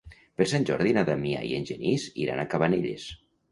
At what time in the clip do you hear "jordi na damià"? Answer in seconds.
0.69-1.45